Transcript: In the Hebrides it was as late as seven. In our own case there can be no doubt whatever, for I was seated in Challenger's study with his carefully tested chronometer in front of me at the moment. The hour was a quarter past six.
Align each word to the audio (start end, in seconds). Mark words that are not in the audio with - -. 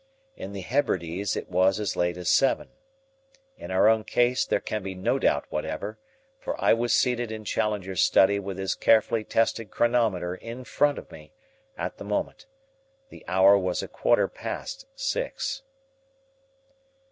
In 0.35 0.53
the 0.53 0.61
Hebrides 0.63 1.35
it 1.35 1.47
was 1.47 1.79
as 1.79 1.95
late 1.95 2.17
as 2.17 2.27
seven. 2.27 2.69
In 3.55 3.69
our 3.69 3.87
own 3.87 4.03
case 4.03 4.45
there 4.47 4.59
can 4.59 4.81
be 4.81 4.95
no 4.95 5.19
doubt 5.19 5.45
whatever, 5.51 5.99
for 6.39 6.59
I 6.59 6.73
was 6.73 6.91
seated 6.91 7.31
in 7.31 7.45
Challenger's 7.45 8.01
study 8.01 8.39
with 8.39 8.57
his 8.57 8.73
carefully 8.73 9.23
tested 9.23 9.69
chronometer 9.69 10.33
in 10.33 10.63
front 10.63 10.97
of 10.97 11.11
me 11.11 11.33
at 11.77 11.97
the 11.97 12.03
moment. 12.03 12.47
The 13.09 13.23
hour 13.27 13.55
was 13.59 13.83
a 13.83 13.87
quarter 13.87 14.27
past 14.27 14.87
six. 14.95 15.61